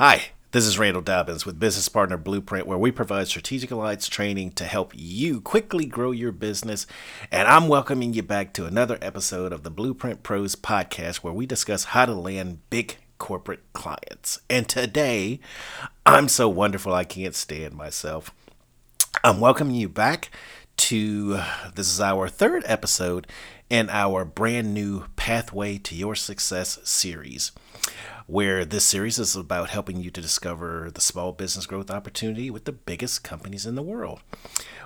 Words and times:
Hi, 0.00 0.28
this 0.52 0.66
is 0.66 0.78
Randall 0.78 1.02
Dobbins 1.02 1.44
with 1.44 1.60
Business 1.60 1.90
Partner 1.90 2.16
Blueprint, 2.16 2.66
where 2.66 2.78
we 2.78 2.90
provide 2.90 3.28
strategic 3.28 3.70
alliance 3.70 4.08
training 4.08 4.52
to 4.52 4.64
help 4.64 4.92
you 4.96 5.42
quickly 5.42 5.84
grow 5.84 6.10
your 6.10 6.32
business. 6.32 6.86
And 7.30 7.46
I'm 7.46 7.68
welcoming 7.68 8.14
you 8.14 8.22
back 8.22 8.54
to 8.54 8.64
another 8.64 8.96
episode 9.02 9.52
of 9.52 9.62
the 9.62 9.70
Blueprint 9.70 10.22
Pros 10.22 10.56
podcast, 10.56 11.16
where 11.16 11.34
we 11.34 11.44
discuss 11.44 11.84
how 11.84 12.06
to 12.06 12.14
land 12.14 12.60
big 12.70 12.96
corporate 13.18 13.60
clients. 13.74 14.40
And 14.48 14.66
today, 14.66 15.38
I'm 16.06 16.28
so 16.28 16.48
wonderful 16.48 16.94
I 16.94 17.04
can't 17.04 17.34
stand 17.34 17.74
myself. 17.74 18.30
I'm 19.22 19.38
welcoming 19.38 19.74
you 19.74 19.90
back 19.90 20.30
to 20.78 21.42
this 21.74 21.92
is 21.92 22.00
our 22.00 22.26
third 22.26 22.62
episode 22.64 23.26
in 23.68 23.90
our 23.90 24.24
brand 24.24 24.72
new 24.72 25.04
Pathway 25.16 25.76
to 25.76 25.94
Your 25.94 26.14
Success 26.14 26.78
series 26.84 27.52
where 28.30 28.64
this 28.64 28.84
series 28.84 29.18
is 29.18 29.34
about 29.34 29.70
helping 29.70 30.00
you 30.00 30.08
to 30.08 30.20
discover 30.20 30.88
the 30.94 31.00
small 31.00 31.32
business 31.32 31.66
growth 31.66 31.90
opportunity 31.90 32.48
with 32.48 32.64
the 32.64 32.70
biggest 32.70 33.24
companies 33.24 33.66
in 33.66 33.74
the 33.74 33.82
world. 33.82 34.20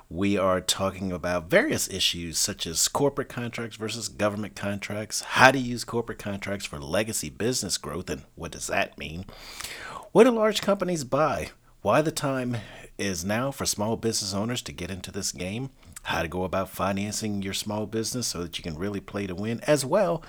We 0.09 0.39
are 0.39 0.63
talking 0.63 1.13
about 1.13 1.51
various 1.51 1.87
issues 1.91 2.39
such 2.39 2.67
as 2.67 2.89
corporate 2.89 3.29
contracts 3.29 3.77
versus 3.77 4.09
government 4.09 4.57
contracts, 4.57 5.21
how 5.21 5.51
to 5.51 5.59
use 5.59 5.85
corporate 5.85 6.19
contracts 6.19 6.65
for 6.65 6.79
legacy 6.79 7.29
business 7.29 7.77
growth, 7.77 8.09
and 8.09 8.23
what 8.35 8.53
does 8.53 8.69
that 8.69 8.97
mean? 8.97 9.27
What 10.13 10.25
do 10.25 10.31
large 10.31 10.63
companies 10.63 11.05
buy? 11.05 11.51
Why 11.83 12.01
the 12.01 12.13
time 12.13 12.57
is 12.97 13.27
now 13.27 13.51
for 13.51 13.67
small 13.67 13.99
business 13.99 14.33
owners 14.33 14.63
to 14.63 14.73
get 14.73 14.91
into 14.91 15.13
this 15.13 15.33
game? 15.33 15.69
How 16.05 16.23
to 16.23 16.29
go 16.29 16.45
about 16.45 16.71
financing 16.71 17.43
your 17.43 17.53
small 17.53 17.85
business 17.85 18.27
so 18.27 18.43
that 18.43 18.57
you 18.57 18.65
can 18.65 18.79
really 18.79 19.01
play 19.01 19.27
to 19.27 19.35
win, 19.35 19.61
as 19.67 19.85
well 19.85 20.23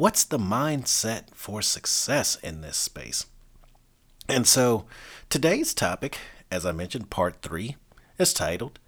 what's 0.00 0.24
the 0.24 0.38
mindset 0.38 1.24
for 1.34 1.60
success 1.60 2.34
in 2.36 2.62
this 2.62 2.78
space? 2.78 3.26
And 4.30 4.46
so 4.46 4.86
today's 5.28 5.74
topic, 5.74 6.16
as 6.50 6.64
I 6.64 6.72
mentioned, 6.72 7.10
part 7.10 7.42
three, 7.42 7.76
is 8.18 8.32
titled 8.32 8.78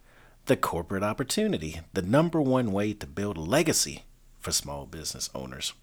The 0.46 0.56
Corporate 0.56 1.02
Opportunity, 1.02 1.82
the 1.92 2.00
number 2.00 2.40
one 2.40 2.72
way 2.72 2.94
to 2.94 3.06
build 3.06 3.36
a 3.36 3.42
legacy 3.42 4.04
for 4.40 4.52
small 4.52 4.86
business 4.86 5.28
owners. 5.34 5.74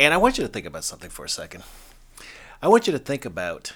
And 0.00 0.12
I 0.12 0.16
want 0.16 0.36
you 0.36 0.42
to 0.42 0.52
think 0.52 0.66
about 0.66 0.82
something 0.82 1.10
for 1.10 1.24
a 1.24 1.28
second. 1.28 1.62
I 2.60 2.66
want 2.66 2.88
you 2.88 2.92
to 2.92 2.98
think 2.98 3.24
about 3.24 3.72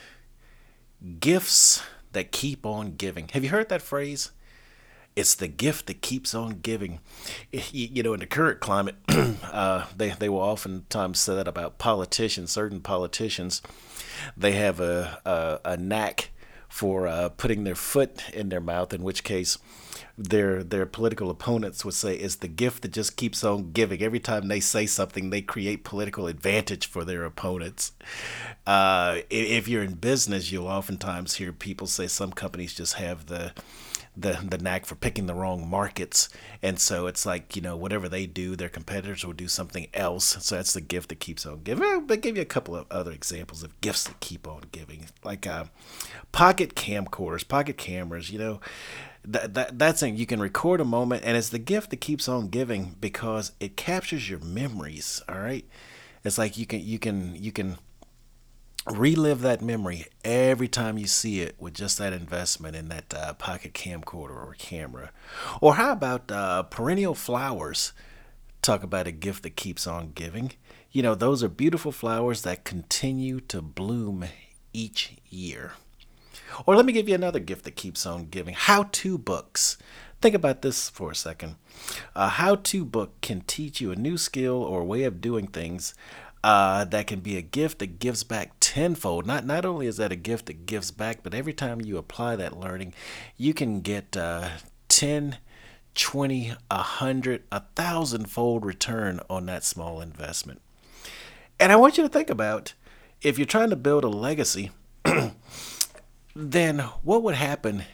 gifts 1.21 1.85
that 2.15 2.33
keep 2.33 2.67
on 2.67 2.97
giving. 2.97 3.29
Have 3.29 3.45
you 3.45 3.51
heard 3.51 3.69
that 3.69 3.81
phrase? 3.81 4.33
It's 5.15 5.35
the 5.35 5.49
gift 5.49 5.87
that 5.87 6.01
keeps 6.01 6.35
on 6.35 6.61
giving. 6.61 7.01
You 7.71 8.03
know, 8.03 8.15
in 8.15 8.21
the 8.21 8.27
current 8.27 8.61
climate, 8.61 8.97
uh, 9.09 9.87
they 9.97 10.11
they 10.11 10.29
will 10.29 10.39
oftentimes 10.39 11.21
say 11.21 11.35
that 11.35 11.49
about 11.49 11.79
politicians. 11.79 12.51
Certain 12.51 12.81
politicians, 12.81 13.63
they 14.37 14.53
have 14.53 14.81
a 14.81 15.21
a, 15.25 15.73
a 15.73 15.77
knack 15.77 16.31
for 16.69 17.07
uh, 17.07 17.29
putting 17.29 17.65
their 17.65 17.75
foot 17.75 18.31
in 18.31 18.49
their 18.49 18.61
mouth. 18.61 18.95
In 18.95 19.03
which 19.03 19.25
case, 19.25 19.59
their 20.17 20.63
their 20.63 20.87
political 20.87 21.29
opponents 21.31 21.85
would 21.85 21.95
say 21.95 22.15
it's 22.15 22.37
the 22.37 22.49
gift 22.49 22.83
that 22.83 22.93
just 22.93 23.17
keeps 23.17 23.45
on 23.45 23.73
giving. 23.73 24.03
Every 24.03 24.21
time 24.21 24.49
they 24.49 24.61
say 24.61 24.87
something, 24.87 25.29
they 25.29 25.43
create 25.43 25.85
political 25.85 26.27
advantage 26.27 26.87
for 26.87 27.05
their 27.05 27.25
opponents. 27.25 27.93
Uh, 28.67 29.19
if 29.29 29.69
you're 29.69 29.83
in 29.83 29.95
business, 29.95 30.51
you'll 30.51 30.69
oftentimes 30.69 31.35
hear 31.35 31.53
people 31.53 31.87
say 31.87 32.07
some 32.07 32.33
companies 32.33 32.75
just 32.75 32.95
have 32.95 33.27
the 33.27 33.53
the 34.17 34.39
the 34.47 34.59
knack 34.59 34.85
for 34.85 34.95
picking 34.95 35.27
the 35.27 35.35
wrong 35.35 35.69
markets, 35.69 36.29
and 36.63 36.79
so 36.79 37.07
it's 37.07 37.25
like 37.25 37.57
you 37.57 37.63
know 37.63 37.77
whatever 37.77 38.09
they 38.09 38.27
do, 38.27 38.55
their 38.55 38.69
competitors 38.69 39.25
will 39.25 39.33
do 39.33 39.49
something 39.49 39.87
else. 39.95 40.37
So 40.45 40.57
that's 40.57 40.75
the 40.75 40.83
gift 40.83 41.09
that 41.09 41.21
keeps 41.21 41.47
on 41.47 41.63
giving. 41.63 42.07
But 42.07 42.21
give 42.21 42.37
you 42.37 42.43
a 42.43 42.47
couple 42.47 42.77
of 42.77 42.87
other 42.91 43.11
examples 43.11 43.63
of 43.63 43.81
gifts 43.81 44.05
that 44.05 44.21
keep 44.21 44.47
on 44.47 44.65
giving, 44.71 45.07
like 45.25 45.47
uh, 45.47 45.65
pocket 46.31 46.75
camcorders, 46.75 47.47
pocket 47.47 47.79
cameras. 47.79 48.31
You 48.31 48.39
know, 48.39 48.61
that, 49.25 49.55
that 49.55 49.79
that's 49.79 50.01
thing 50.01 50.17
you 50.17 50.27
can 50.27 50.41
record 50.41 50.81
a 50.81 50.85
moment, 50.85 51.23
and 51.25 51.37
it's 51.37 51.49
the 51.49 51.59
gift 51.59 51.91
that 51.91 52.01
keeps 52.03 52.29
on 52.29 52.49
giving 52.49 52.97
because 53.01 53.53
it 53.61 53.77
captures 53.77 54.29
your 54.29 54.41
memories. 54.41 55.23
All 55.27 55.39
right, 55.39 55.65
it's 56.23 56.37
like 56.37 56.59
you 56.59 56.67
can 56.67 56.81
you 56.81 56.99
can 56.99 57.35
you 57.35 57.51
can 57.51 57.79
relive 58.91 59.41
that 59.43 59.63
memory 59.63 60.07
every 60.25 60.69
time 60.69 60.99
you 60.99 61.07
see 61.07 61.41
it 61.41 61.55
with 61.59 61.75
just 61.75 61.99
that 61.99 62.13
investment 62.13 62.75
in 62.75 62.89
that 62.89 63.15
uh, 63.15 63.33
pocket 63.35 63.73
camcorder 63.75 64.31
or 64.31 64.57
camera. 64.59 65.11
Or 65.61 65.75
how 65.75 65.93
about 65.93 66.31
uh, 66.31 66.65
perennial 66.65 67.15
flowers? 67.15 67.93
Talk 68.61 68.83
about 68.83 69.07
a 69.07 69.13
gift 69.13 69.43
that 69.45 69.57
keeps 69.57 69.87
on 69.87 70.13
giving. 70.15 70.53
You 70.91 71.03
know, 71.03 71.15
those 71.15 71.43
are 71.43 71.49
beautiful 71.49 71.93
flowers 71.93 72.43
that 72.43 72.65
continue 72.65 73.41
to 73.41 73.63
bloom 73.63 74.25
each 74.73 75.17
year. 75.29 75.73
Or 76.67 76.77
let 76.77 76.85
me 76.85 76.93
give 76.93 77.09
you 77.09 77.15
another 77.15 77.41
gift 77.41 77.65
that 77.65 77.77
keeps 77.77 78.05
on 78.05 78.27
giving 78.27 78.55
how 78.55 78.85
to 78.93 79.17
books. 79.17 79.79
Think 80.21 80.35
about 80.35 80.63
this 80.63 80.89
for 80.89 81.11
a 81.11 81.17
second. 81.17 81.57
A 82.15 82.29
how 82.29 82.57
to 82.57 82.85
book 82.85 83.21
can 83.23 83.41
teach 83.41 83.81
you 83.81 83.91
a 83.91 83.97
new 83.97 84.17
skill 84.17 84.63
or 84.63 84.85
way 84.85 85.05
of 85.05 85.21
doing 85.21 85.47
things 85.47 85.95
uh, 86.45 86.85
that 86.85 87.07
can 87.07 87.21
be 87.21 87.37
a 87.37 87.43
gift 87.43 87.79
that 87.79 87.99
gives 87.99 88.25
back 88.25 88.59
tenfold. 88.73 89.27
Not 89.27 89.45
not 89.45 89.67
only 89.67 89.87
is 89.87 89.99
that 89.99 90.13
a 90.13 90.17
gift 90.17 90.47
that 90.47 90.65
gives 90.65 90.91
back, 90.91 91.23
but 91.23 91.35
every 91.35 91.53
time 91.53 91.83
you 91.83 91.99
apply 91.99 92.37
that 92.37 92.59
learning, 92.59 92.95
you 93.37 93.53
can 93.53 93.83
get 93.83 94.17
uh, 94.17 94.49
10, 94.89 95.37
20, 95.95 96.55
100, 96.71 97.43
a 97.53 97.61
thousand 97.77 98.31
fold 98.31 98.65
return 98.65 99.21
on 99.29 99.45
that 99.45 99.63
small 99.63 100.01
investment. 100.01 100.63
And 101.61 101.71
I 101.71 101.77
want 101.77 101.99
you 101.99 102.03
to 102.03 102.09
think 102.09 102.31
about 102.31 102.73
if 103.21 103.39
you're 103.39 103.45
trying 103.45 103.69
to 103.69 103.77
build 103.77 104.05
a 104.05 104.09
legacy, 104.09 104.71
then 106.35 106.79
what 107.03 107.23
would 107.23 107.35
happen 107.35 107.85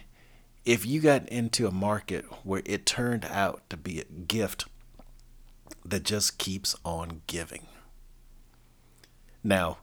if 0.63 0.85
you 0.85 1.01
got 1.01 1.27
into 1.27 1.67
a 1.67 1.71
market 1.71 2.23
where 2.45 2.61
it 2.65 2.85
turned 2.85 3.25
out 3.25 3.69
to 3.69 3.75
be 3.75 3.99
a 3.99 4.05
gift 4.05 4.63
that 5.83 6.03
just 6.03 6.37
keeps 6.37 6.73
on 6.85 7.21
giving? 7.27 7.65
Now, 9.43 9.79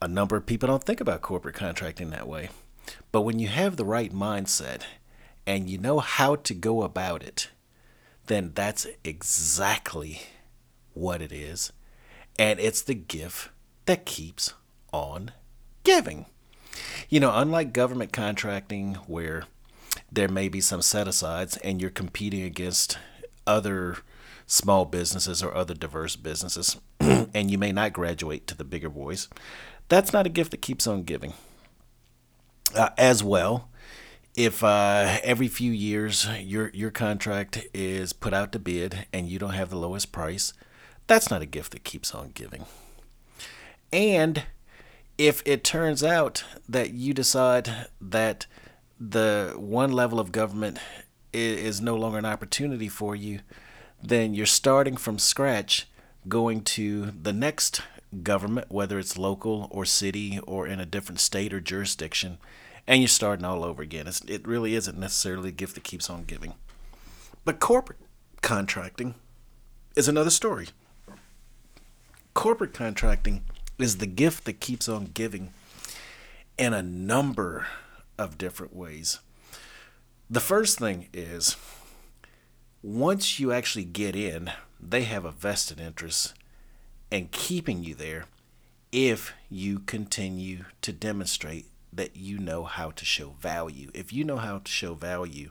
a 0.00 0.08
number 0.08 0.36
of 0.36 0.46
people 0.46 0.66
don't 0.66 0.84
think 0.84 1.00
about 1.00 1.22
corporate 1.22 1.54
contracting 1.54 2.10
that 2.10 2.28
way. 2.28 2.50
But 3.12 3.22
when 3.22 3.38
you 3.38 3.48
have 3.48 3.76
the 3.76 3.84
right 3.84 4.12
mindset 4.12 4.82
and 5.46 5.68
you 5.68 5.78
know 5.78 6.00
how 6.00 6.36
to 6.36 6.54
go 6.54 6.82
about 6.82 7.22
it, 7.22 7.48
then 8.26 8.52
that's 8.54 8.86
exactly 9.04 10.22
what 10.94 11.22
it 11.22 11.32
is. 11.32 11.72
And 12.38 12.60
it's 12.60 12.82
the 12.82 12.94
gift 12.94 13.50
that 13.86 14.04
keeps 14.04 14.54
on 14.92 15.32
giving. 15.84 16.26
You 17.08 17.20
know, 17.20 17.32
unlike 17.34 17.72
government 17.72 18.12
contracting, 18.12 18.94
where 19.06 19.44
there 20.10 20.28
may 20.28 20.48
be 20.48 20.60
some 20.60 20.82
set 20.82 21.08
asides 21.08 21.56
and 21.58 21.80
you're 21.80 21.90
competing 21.90 22.42
against 22.42 22.98
other 23.46 23.98
small 24.46 24.84
businesses 24.84 25.42
or 25.42 25.54
other 25.54 25.74
diverse 25.74 26.16
businesses, 26.16 26.76
and 27.34 27.50
you 27.50 27.58
may 27.58 27.72
not 27.72 27.92
graduate 27.92 28.46
to 28.46 28.56
the 28.56 28.64
bigger 28.64 28.90
boys. 28.90 29.28
That's 29.88 30.12
not 30.12 30.26
a 30.26 30.30
gift 30.30 30.50
that 30.50 30.62
keeps 30.62 30.86
on 30.86 31.04
giving. 31.04 31.34
Uh, 32.74 32.90
as 32.98 33.22
well, 33.22 33.68
if 34.34 34.62
uh, 34.62 35.18
every 35.22 35.48
few 35.48 35.72
years 35.72 36.28
your 36.40 36.70
your 36.74 36.90
contract 36.90 37.66
is 37.72 38.12
put 38.12 38.34
out 38.34 38.52
to 38.52 38.58
bid 38.58 39.06
and 39.12 39.28
you 39.28 39.38
don't 39.38 39.54
have 39.54 39.70
the 39.70 39.78
lowest 39.78 40.12
price, 40.12 40.52
that's 41.06 41.30
not 41.30 41.42
a 41.42 41.46
gift 41.46 41.72
that 41.72 41.84
keeps 41.84 42.14
on 42.14 42.30
giving. 42.34 42.66
And 43.92 44.44
if 45.16 45.42
it 45.46 45.64
turns 45.64 46.02
out 46.02 46.44
that 46.68 46.92
you 46.92 47.14
decide 47.14 47.86
that 48.00 48.46
the 48.98 49.54
one 49.56 49.92
level 49.92 50.18
of 50.18 50.32
government 50.32 50.78
is 51.32 51.80
no 51.80 51.94
longer 51.94 52.18
an 52.18 52.24
opportunity 52.24 52.88
for 52.88 53.14
you, 53.14 53.40
then 54.02 54.34
you're 54.34 54.46
starting 54.46 54.96
from 54.96 55.18
scratch 55.18 55.86
going 56.28 56.62
to 56.62 57.06
the 57.10 57.32
next 57.32 57.82
government, 58.22 58.70
whether 58.70 58.98
it's 58.98 59.18
local 59.18 59.68
or 59.70 59.84
city 59.84 60.38
or 60.46 60.66
in 60.66 60.80
a 60.80 60.86
different 60.86 61.20
state 61.20 61.52
or 61.52 61.60
jurisdiction, 61.60 62.38
and 62.86 63.00
you're 63.00 63.08
starting 63.08 63.44
all 63.44 63.64
over 63.64 63.82
again. 63.82 64.06
It's, 64.06 64.20
it 64.22 64.46
really 64.46 64.74
isn't 64.74 64.98
necessarily 64.98 65.50
a 65.50 65.52
gift 65.52 65.74
that 65.74 65.84
keeps 65.84 66.08
on 66.08 66.24
giving. 66.24 66.54
But 67.44 67.60
corporate 67.60 67.98
contracting 68.42 69.14
is 69.94 70.08
another 70.08 70.30
story. 70.30 70.68
Corporate 72.34 72.74
contracting 72.74 73.44
is 73.78 73.98
the 73.98 74.06
gift 74.06 74.44
that 74.44 74.60
keeps 74.60 74.88
on 74.88 75.10
giving 75.14 75.52
in 76.58 76.72
a 76.72 76.82
number 76.82 77.66
of 78.18 78.38
different 78.38 78.74
ways. 78.74 79.20
The 80.28 80.40
first 80.40 80.78
thing 80.78 81.08
is 81.12 81.56
once 82.82 83.38
you 83.38 83.52
actually 83.52 83.84
get 83.84 84.16
in, 84.16 84.50
they 84.80 85.02
have 85.04 85.24
a 85.24 85.30
vested 85.30 85.80
interest 85.80 86.34
in 87.10 87.28
keeping 87.30 87.82
you 87.82 87.94
there 87.94 88.26
if 88.92 89.32
you 89.50 89.80
continue 89.80 90.64
to 90.82 90.92
demonstrate 90.92 91.66
that 91.92 92.16
you 92.16 92.38
know 92.38 92.64
how 92.64 92.90
to 92.90 93.04
show 93.04 93.30
value. 93.40 93.90
If 93.94 94.12
you 94.12 94.24
know 94.24 94.36
how 94.36 94.58
to 94.58 94.70
show 94.70 94.94
value, 94.94 95.50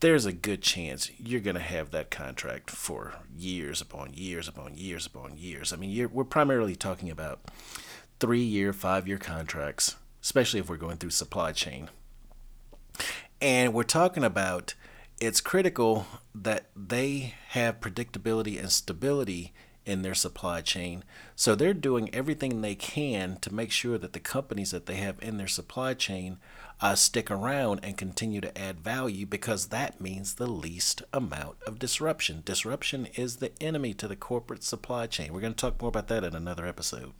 there's 0.00 0.26
a 0.26 0.32
good 0.32 0.62
chance 0.62 1.10
you're 1.18 1.40
going 1.40 1.56
to 1.56 1.62
have 1.62 1.90
that 1.90 2.10
contract 2.10 2.70
for 2.70 3.14
years 3.36 3.80
upon 3.80 4.12
years 4.14 4.48
upon 4.48 4.76
years 4.76 5.06
upon 5.06 5.36
years. 5.36 5.72
I 5.72 5.76
mean, 5.76 6.10
we're 6.12 6.24
primarily 6.24 6.76
talking 6.76 7.10
about 7.10 7.40
three 8.20 8.42
year, 8.42 8.72
five 8.72 9.08
year 9.08 9.18
contracts, 9.18 9.96
especially 10.22 10.60
if 10.60 10.68
we're 10.68 10.76
going 10.76 10.96
through 10.96 11.10
supply 11.10 11.52
chain. 11.52 11.88
And 13.40 13.74
we're 13.74 13.82
talking 13.82 14.24
about 14.24 14.74
it's 15.22 15.40
critical 15.40 16.04
that 16.34 16.66
they 16.74 17.34
have 17.50 17.80
predictability 17.80 18.58
and 18.58 18.72
stability 18.72 19.52
in 19.86 20.02
their 20.02 20.14
supply 20.14 20.60
chain. 20.60 21.04
So 21.36 21.54
they're 21.54 21.74
doing 21.74 22.12
everything 22.12 22.60
they 22.60 22.74
can 22.74 23.36
to 23.42 23.54
make 23.54 23.70
sure 23.70 23.98
that 23.98 24.14
the 24.14 24.20
companies 24.20 24.72
that 24.72 24.86
they 24.86 24.96
have 24.96 25.22
in 25.22 25.36
their 25.36 25.46
supply 25.46 25.94
chain 25.94 26.38
uh, 26.80 26.96
stick 26.96 27.30
around 27.30 27.80
and 27.84 27.96
continue 27.96 28.40
to 28.40 28.58
add 28.58 28.80
value 28.80 29.24
because 29.24 29.66
that 29.66 30.00
means 30.00 30.34
the 30.34 30.48
least 30.48 31.02
amount 31.12 31.54
of 31.68 31.78
disruption. 31.78 32.42
Disruption 32.44 33.06
is 33.14 33.36
the 33.36 33.52
enemy 33.62 33.94
to 33.94 34.08
the 34.08 34.16
corporate 34.16 34.64
supply 34.64 35.06
chain. 35.06 35.32
We're 35.32 35.40
going 35.40 35.54
to 35.54 35.56
talk 35.56 35.80
more 35.80 35.90
about 35.90 36.08
that 36.08 36.24
in 36.24 36.34
another 36.34 36.66
episode. 36.66 37.12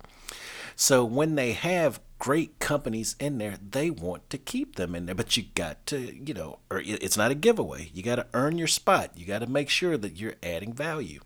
So 0.76 1.04
when 1.04 1.34
they 1.34 1.52
have 1.52 2.00
great 2.18 2.58
companies 2.58 3.16
in 3.18 3.38
there, 3.38 3.56
they 3.70 3.90
want 3.90 4.30
to 4.30 4.38
keep 4.38 4.76
them 4.76 4.94
in 4.94 5.06
there. 5.06 5.14
But 5.14 5.36
you 5.36 5.44
got 5.54 5.84
to, 5.86 5.98
you 5.98 6.34
know, 6.34 6.58
or 6.70 6.80
it's 6.84 7.16
not 7.16 7.30
a 7.30 7.34
giveaway. 7.36 7.90
You 7.92 8.02
got 8.02 8.16
to 8.16 8.26
earn 8.32 8.58
your 8.58 8.68
spot. 8.68 9.10
You 9.16 9.26
got 9.26 9.40
to 9.40 9.46
make 9.46 9.68
sure 9.68 9.96
that 9.96 10.16
you're 10.16 10.34
adding 10.42 10.72
value. 10.72 11.20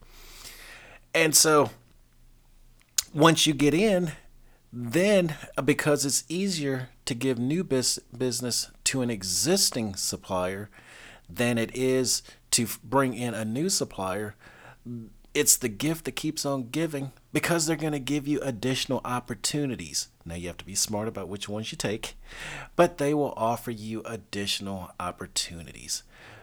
And 1.15 1.35
so 1.35 1.71
once 3.15 3.47
you 3.47 3.55
get 3.55 3.75
in, 3.75 4.13
then 4.73 5.35
uh, 5.57 5.63
because 5.63 6.05
it's 6.05 6.25
easier 6.29 6.91
to 7.07 7.15
give 7.15 7.39
new 7.39 7.65
bis- 7.65 7.99
business 8.17 8.71
to 8.85 9.01
an 9.01 9.11
existing 9.11 9.95
supplier 9.95 10.69
than 11.29 11.57
it 11.59 11.75
is 11.75 12.23
to 12.53 12.67
bring 12.85 13.15
in 13.15 13.35
a 13.35 13.45
new 13.45 13.69
supplier, 13.69 14.35
it's 15.37 15.57
the 15.59 15.69
gift 15.69 16.07
that 16.07 16.17
keeps 16.17 16.47
on 16.47 16.71
giving 16.71 17.13
because 17.31 17.67
they're 17.67 17.77
going 17.77 17.93
to 17.93 17.99
give 17.99 18.27
you 18.27 18.41
additional 18.41 19.03
opportunities. 19.05 20.09
Now, 20.25 20.35
you 20.35 20.47
have 20.47 20.57
to 20.57 20.65
be 20.65 20.75
smart 20.75 21.09
about 21.09 21.29
which 21.29 21.47
ones 21.47 21.71
you 21.71 21.77
take, 21.77 22.15
but 22.75 22.97
they 22.97 23.13
will 23.13 23.35
offer 23.37 23.71
you 23.71 24.01
additional 24.07 24.93
opportunities. 24.99 26.03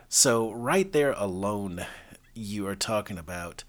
So, 0.09 0.51
right 0.51 0.91
there 0.91 1.13
alone, 1.13 1.87
you 2.35 2.67
are 2.67 2.75
talking 2.75 3.17
about 3.17 3.63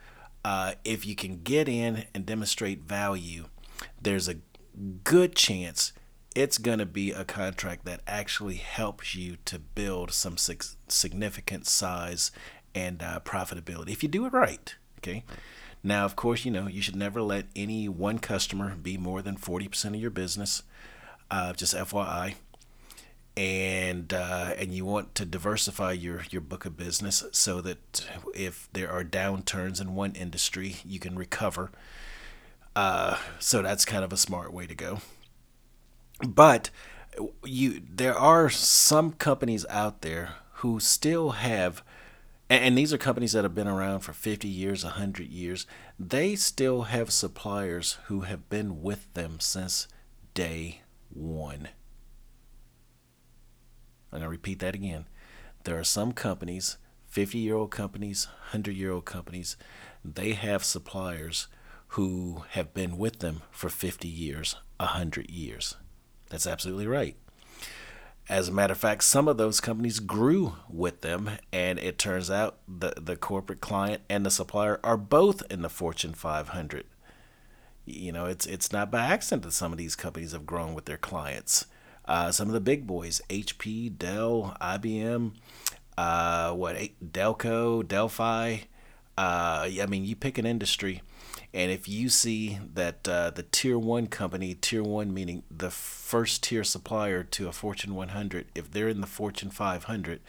uh, 0.44 0.74
if 0.84 1.06
you 1.06 1.16
can 1.16 1.42
get 1.42 1.70
in 1.70 2.04
and 2.14 2.26
demonstrate 2.26 2.82
value, 2.82 3.46
there's 4.00 4.28
a 4.28 4.36
good 5.04 5.34
chance 5.34 5.94
it's 6.36 6.58
going 6.58 6.80
to 6.80 6.86
be 6.86 7.12
a 7.12 7.24
contract 7.24 7.86
that 7.86 8.02
actually 8.06 8.56
helps 8.56 9.14
you 9.14 9.38
to 9.46 9.58
build 9.58 10.12
some 10.12 10.36
significant 10.36 11.66
size 11.66 12.30
and 12.74 13.02
uh, 13.02 13.20
profitability 13.24 13.90
if 13.90 14.02
you 14.02 14.08
do 14.08 14.26
it 14.26 14.32
right. 14.32 14.74
Okay. 15.04 15.22
Now, 15.82 16.06
of 16.06 16.16
course, 16.16 16.46
you 16.46 16.50
know, 16.50 16.66
you 16.66 16.80
should 16.80 16.96
never 16.96 17.20
let 17.20 17.44
any 17.54 17.90
one 17.90 18.18
customer 18.18 18.74
be 18.74 18.96
more 18.96 19.20
than 19.20 19.36
40% 19.36 19.84
of 19.88 19.96
your 19.96 20.10
business. 20.10 20.62
Uh, 21.30 21.52
just 21.52 21.74
FYI 21.74 22.36
and 23.36 24.12
uh, 24.14 24.54
and 24.56 24.72
you 24.72 24.84
want 24.84 25.14
to 25.16 25.24
diversify 25.24 25.92
your 25.92 26.24
your 26.30 26.40
book 26.40 26.64
of 26.64 26.76
business 26.76 27.24
so 27.32 27.60
that 27.60 28.06
if 28.34 28.68
there 28.72 28.90
are 28.90 29.04
downturns 29.04 29.80
in 29.80 29.94
one 29.94 30.12
industry, 30.12 30.76
you 30.84 30.98
can 30.98 31.16
recover. 31.16 31.70
Uh, 32.76 33.18
so 33.38 33.62
that's 33.62 33.84
kind 33.84 34.04
of 34.04 34.12
a 34.12 34.16
smart 34.16 34.52
way 34.52 34.66
to 34.66 34.74
go. 34.74 35.00
But 36.26 36.70
you 37.44 37.82
there 37.88 38.16
are 38.16 38.48
some 38.48 39.12
companies 39.12 39.66
out 39.68 40.02
there 40.02 40.34
who 40.58 40.78
still 40.78 41.30
have 41.30 41.82
and 42.50 42.76
these 42.76 42.92
are 42.92 42.98
companies 42.98 43.32
that 43.32 43.44
have 43.44 43.54
been 43.54 43.68
around 43.68 44.00
for 44.00 44.12
50 44.12 44.46
years, 44.48 44.84
100 44.84 45.28
years. 45.28 45.66
They 45.98 46.36
still 46.36 46.82
have 46.82 47.10
suppliers 47.10 47.98
who 48.06 48.20
have 48.22 48.48
been 48.48 48.82
with 48.82 49.12
them 49.14 49.40
since 49.40 49.88
day 50.34 50.82
one. 51.08 51.68
I'm 54.12 54.20
going 54.20 54.22
to 54.22 54.28
repeat 54.28 54.58
that 54.60 54.74
again. 54.74 55.06
There 55.64 55.78
are 55.78 55.84
some 55.84 56.12
companies, 56.12 56.76
50 57.08 57.38
year 57.38 57.56
old 57.56 57.70
companies, 57.70 58.26
100 58.26 58.76
year 58.76 58.92
old 58.92 59.06
companies, 59.06 59.56
they 60.04 60.32
have 60.32 60.62
suppliers 60.62 61.48
who 61.88 62.44
have 62.50 62.74
been 62.74 62.98
with 62.98 63.20
them 63.20 63.42
for 63.50 63.68
50 63.70 64.06
years, 64.06 64.56
100 64.78 65.30
years. 65.30 65.76
That's 66.28 66.46
absolutely 66.46 66.86
right. 66.86 67.16
As 68.28 68.48
a 68.48 68.52
matter 68.52 68.72
of 68.72 68.78
fact, 68.78 69.04
some 69.04 69.28
of 69.28 69.36
those 69.36 69.60
companies 69.60 69.98
grew 69.98 70.54
with 70.70 71.02
them, 71.02 71.32
and 71.52 71.78
it 71.78 71.98
turns 71.98 72.30
out 72.30 72.56
the, 72.66 72.94
the 72.96 73.16
corporate 73.16 73.60
client 73.60 74.00
and 74.08 74.24
the 74.24 74.30
supplier 74.30 74.80
are 74.82 74.96
both 74.96 75.42
in 75.50 75.60
the 75.60 75.68
Fortune 75.68 76.14
500. 76.14 76.86
You 77.84 78.12
know, 78.12 78.24
it's 78.24 78.46
it's 78.46 78.72
not 78.72 78.90
by 78.90 79.04
accident 79.04 79.42
that 79.42 79.52
some 79.52 79.72
of 79.72 79.78
these 79.78 79.94
companies 79.94 80.32
have 80.32 80.46
grown 80.46 80.72
with 80.72 80.86
their 80.86 80.96
clients. 80.96 81.66
Uh, 82.06 82.30
some 82.30 82.48
of 82.48 82.54
the 82.54 82.60
big 82.60 82.86
boys, 82.86 83.20
HP, 83.28 83.96
Dell, 83.98 84.56
IBM, 84.58 85.32
uh, 85.98 86.52
what 86.52 86.76
Delco, 87.04 87.86
Delphi. 87.86 88.58
Uh, 89.18 89.68
I 89.80 89.86
mean, 89.86 90.04
you 90.06 90.16
pick 90.16 90.38
an 90.38 90.46
industry, 90.46 91.02
and 91.54 91.70
if 91.70 91.88
you 91.88 92.08
see 92.08 92.58
that 92.74 93.06
uh, 93.06 93.30
the 93.30 93.44
tier 93.44 93.78
one 93.78 94.08
company, 94.08 94.54
tier 94.54 94.82
one 94.82 95.14
meaning 95.14 95.44
the 95.48 95.70
first 95.70 96.42
tier 96.42 96.64
supplier 96.64 97.22
to 97.22 97.46
a 97.46 97.52
Fortune 97.52 97.94
100, 97.94 98.46
if 98.56 98.72
they're 98.72 98.88
in 98.88 99.00
the 99.00 99.06
Fortune 99.06 99.50
500, 99.50 100.20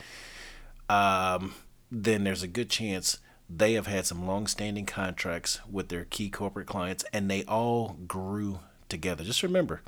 um, 0.88 1.56
then 1.92 2.24
there's 2.24 2.44
a 2.44 2.48
good 2.48 2.70
chance 2.70 3.18
they 3.50 3.74
have 3.74 3.88
had 3.88 4.06
some 4.06 4.28
long-standing 4.28 4.86
contracts 4.86 5.60
with 5.70 5.90
their 5.90 6.06
key 6.06 6.30
corporate 6.30 6.68
clients, 6.68 7.04
and 7.12 7.30
they 7.30 7.44
all 7.46 7.98
grew 8.08 8.60
together. 8.88 9.24
Just 9.24 9.42
remember, 9.42 9.82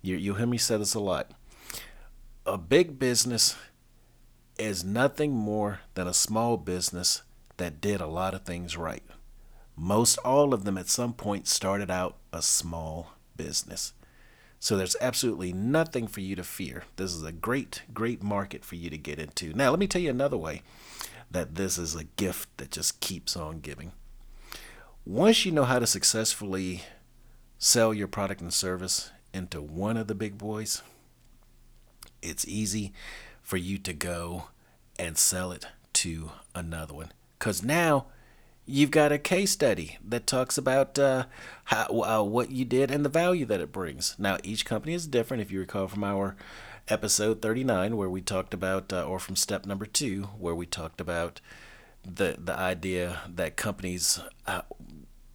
you, 0.00 0.16
you'll 0.16 0.36
hear 0.36 0.46
me 0.46 0.58
say 0.58 0.76
this 0.76 0.94
a 0.94 1.00
lot. 1.00 1.32
A 2.46 2.56
big 2.56 2.96
business 2.96 3.56
is 4.56 4.84
nothing 4.84 5.32
more 5.32 5.80
than 5.94 6.06
a 6.06 6.14
small 6.14 6.56
business 6.56 7.22
that 7.56 7.80
did 7.80 8.00
a 8.00 8.06
lot 8.06 8.34
of 8.34 8.42
things 8.44 8.76
right. 8.76 9.02
Most 9.82 10.18
all 10.18 10.52
of 10.52 10.64
them 10.64 10.76
at 10.76 10.90
some 10.90 11.14
point 11.14 11.48
started 11.48 11.90
out 11.90 12.16
a 12.34 12.42
small 12.42 13.14
business. 13.38 13.94
So 14.58 14.76
there's 14.76 14.94
absolutely 15.00 15.54
nothing 15.54 16.06
for 16.06 16.20
you 16.20 16.36
to 16.36 16.44
fear. 16.44 16.84
This 16.96 17.14
is 17.14 17.24
a 17.24 17.32
great, 17.32 17.80
great 17.94 18.22
market 18.22 18.62
for 18.62 18.74
you 18.74 18.90
to 18.90 18.98
get 18.98 19.18
into. 19.18 19.54
Now, 19.54 19.70
let 19.70 19.78
me 19.78 19.86
tell 19.86 20.02
you 20.02 20.10
another 20.10 20.36
way 20.36 20.60
that 21.30 21.54
this 21.54 21.78
is 21.78 21.94
a 21.94 22.04
gift 22.04 22.54
that 22.58 22.70
just 22.70 23.00
keeps 23.00 23.38
on 23.38 23.60
giving. 23.60 23.92
Once 25.06 25.46
you 25.46 25.50
know 25.50 25.64
how 25.64 25.78
to 25.78 25.86
successfully 25.86 26.82
sell 27.58 27.94
your 27.94 28.06
product 28.06 28.42
and 28.42 28.52
service 28.52 29.10
into 29.32 29.62
one 29.62 29.96
of 29.96 30.08
the 30.08 30.14
big 30.14 30.36
boys, 30.36 30.82
it's 32.20 32.46
easy 32.46 32.92
for 33.40 33.56
you 33.56 33.78
to 33.78 33.94
go 33.94 34.48
and 34.98 35.16
sell 35.16 35.52
it 35.52 35.64
to 35.94 36.32
another 36.54 36.92
one. 36.92 37.12
Because 37.38 37.62
now 37.62 38.08
you've 38.70 38.90
got 38.90 39.12
a 39.12 39.18
case 39.18 39.50
study 39.50 39.98
that 40.06 40.26
talks 40.26 40.56
about 40.56 40.98
uh, 40.98 41.24
how, 41.64 41.86
uh, 41.86 42.22
what 42.22 42.50
you 42.50 42.64
did 42.64 42.90
and 42.90 43.04
the 43.04 43.10
value 43.10 43.44
that 43.46 43.60
it 43.60 43.72
brings. 43.72 44.14
Now, 44.18 44.38
each 44.42 44.64
company 44.64 44.94
is 44.94 45.06
different. 45.06 45.42
If 45.42 45.50
you 45.50 45.60
recall 45.60 45.88
from 45.88 46.04
our 46.04 46.36
episode 46.88 47.42
39, 47.42 47.96
where 47.96 48.08
we 48.08 48.20
talked 48.20 48.54
about, 48.54 48.92
uh, 48.92 49.02
or 49.04 49.18
from 49.18 49.36
step 49.36 49.66
number 49.66 49.86
two, 49.86 50.24
where 50.38 50.54
we 50.54 50.66
talked 50.66 51.00
about 51.00 51.40
the, 52.02 52.36
the 52.38 52.56
idea 52.56 53.20
that 53.28 53.56
companies 53.56 54.20
uh, 54.46 54.62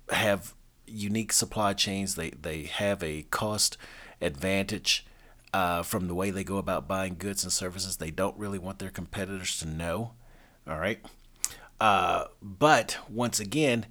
have 0.09 0.53
unique 0.87 1.33
supply 1.33 1.73
chains. 1.73 2.15
They 2.15 2.29
they 2.31 2.63
have 2.63 3.03
a 3.03 3.23
cost 3.23 3.77
advantage 4.21 5.05
uh, 5.53 5.83
from 5.83 6.07
the 6.07 6.15
way 6.15 6.31
they 6.31 6.43
go 6.43 6.57
about 6.57 6.87
buying 6.87 7.15
goods 7.17 7.43
and 7.43 7.51
services. 7.51 7.97
They 7.97 8.11
don't 8.11 8.37
really 8.37 8.59
want 8.59 8.79
their 8.79 8.89
competitors 8.89 9.57
to 9.59 9.67
know. 9.67 10.13
All 10.67 10.79
right. 10.79 10.99
Uh, 11.79 12.25
but 12.41 12.97
once 13.09 13.39
again, 13.39 13.85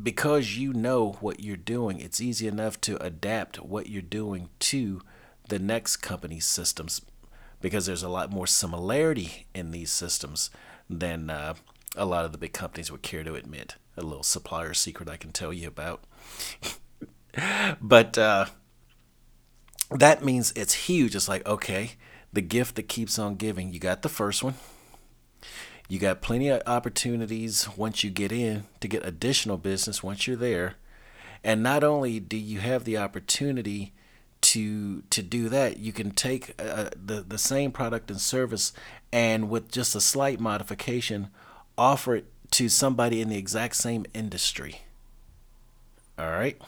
because 0.00 0.56
you 0.56 0.72
know 0.72 1.12
what 1.20 1.40
you're 1.40 1.56
doing, 1.56 2.00
it's 2.00 2.20
easy 2.20 2.46
enough 2.46 2.80
to 2.82 3.02
adapt 3.02 3.60
what 3.60 3.88
you're 3.88 4.02
doing 4.02 4.48
to 4.60 5.00
the 5.48 5.58
next 5.58 5.98
company's 5.98 6.44
systems 6.44 7.00
because 7.60 7.86
there's 7.86 8.02
a 8.02 8.08
lot 8.08 8.30
more 8.30 8.46
similarity 8.46 9.46
in 9.54 9.70
these 9.70 9.90
systems 9.90 10.50
than 10.88 11.30
uh, 11.30 11.54
a 11.96 12.04
lot 12.04 12.24
of 12.24 12.32
the 12.32 12.38
big 12.38 12.52
companies 12.52 12.90
would 12.92 13.02
care 13.02 13.24
to 13.24 13.34
admit. 13.34 13.76
A 13.96 14.02
little 14.02 14.22
supplier 14.22 14.74
secret 14.74 15.08
I 15.08 15.16
can 15.16 15.32
tell 15.32 15.52
you 15.52 15.66
about. 15.66 16.04
but 17.82 18.16
uh, 18.16 18.46
that 19.90 20.24
means 20.24 20.52
it's 20.54 20.74
huge. 20.74 21.16
It's 21.16 21.28
like, 21.28 21.46
okay, 21.46 21.92
the 22.32 22.42
gift 22.42 22.76
that 22.76 22.88
keeps 22.88 23.18
on 23.18 23.36
giving. 23.36 23.72
You 23.72 23.80
got 23.80 24.02
the 24.02 24.08
first 24.08 24.44
one. 24.44 24.54
You 25.88 25.98
got 25.98 26.20
plenty 26.20 26.48
of 26.48 26.62
opportunities 26.66 27.68
once 27.76 28.04
you 28.04 28.10
get 28.10 28.30
in 28.30 28.66
to 28.80 28.88
get 28.88 29.06
additional 29.06 29.56
business 29.56 30.02
once 30.02 30.26
you're 30.26 30.36
there. 30.36 30.74
And 31.42 31.62
not 31.62 31.82
only 31.82 32.20
do 32.20 32.36
you 32.36 32.60
have 32.60 32.84
the 32.84 32.98
opportunity 32.98 33.92
to 34.40 35.02
to 35.10 35.22
do 35.22 35.48
that, 35.48 35.78
you 35.78 35.92
can 35.92 36.10
take 36.10 36.54
uh, 36.60 36.90
the 36.94 37.22
the 37.26 37.38
same 37.38 37.72
product 37.72 38.10
and 38.10 38.20
service 38.20 38.72
and 39.12 39.48
with 39.48 39.70
just 39.70 39.94
a 39.94 40.00
slight 40.00 40.38
modification 40.38 41.28
offer 41.76 42.16
it 42.16 42.26
to 42.50 42.68
somebody 42.68 43.20
in 43.20 43.28
the 43.28 43.38
exact 43.38 43.76
same 43.76 44.04
industry. 44.12 44.82
All 46.18 46.30
right. 46.30 46.60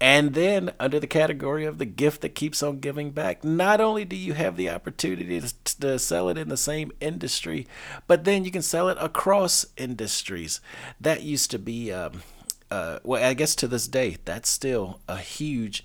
And 0.00 0.32
then, 0.32 0.72
under 0.80 0.98
the 0.98 1.06
category 1.06 1.66
of 1.66 1.76
the 1.76 1.84
gift 1.84 2.22
that 2.22 2.30
keeps 2.30 2.62
on 2.62 2.80
giving 2.80 3.10
back, 3.10 3.44
not 3.44 3.80
only 3.80 4.06
do 4.06 4.16
you 4.16 4.32
have 4.32 4.56
the 4.56 4.70
opportunity 4.70 5.40
to, 5.40 5.98
sell 5.98 6.28
it 6.30 6.38
in 6.38 6.48
the 6.48 6.56
same 6.56 6.90
industry, 7.00 7.66
but 8.06 8.24
then 8.24 8.44
you 8.44 8.50
can 8.50 8.62
sell 8.62 8.88
it 8.88 8.96
across 9.00 9.66
industries. 9.76 10.60
That 11.00 11.22
used 11.22 11.50
to 11.50 11.58
be, 11.58 11.92
um, 11.92 12.22
uh, 12.70 13.00
well, 13.04 13.22
I 13.22 13.34
guess 13.34 13.54
to 13.56 13.68
this 13.68 13.86
day, 13.86 14.16
that's 14.24 14.48
still 14.48 15.00
a 15.06 15.18
huge 15.18 15.84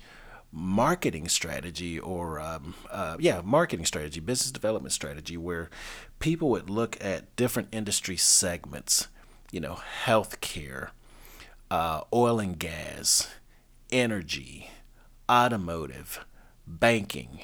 marketing 0.52 1.28
strategy 1.28 1.98
or 1.98 2.40
um, 2.40 2.74
uh, 2.90 3.16
yeah 3.18 3.42
marketing 3.44 3.84
strategy 3.84 4.20
business 4.20 4.50
development 4.50 4.92
strategy 4.92 5.36
where 5.36 5.68
people 6.18 6.48
would 6.48 6.70
look 6.70 6.96
at 7.04 7.34
different 7.36 7.68
industry 7.72 8.16
segments 8.16 9.08
you 9.50 9.60
know 9.60 9.78
healthcare 10.04 10.90
uh, 11.70 12.00
oil 12.12 12.40
and 12.40 12.58
gas 12.58 13.28
energy 13.90 14.70
automotive 15.30 16.24
banking 16.66 17.40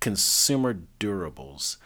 consumer 0.00 0.78
durables 1.00 1.76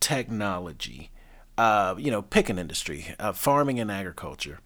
technology 0.00 1.10
uh, 1.58 1.94
you 1.98 2.10
know 2.10 2.22
pick 2.22 2.48
an 2.48 2.58
industry 2.58 3.14
uh, 3.18 3.32
farming 3.32 3.78
and 3.78 3.90
agriculture. 3.90 4.60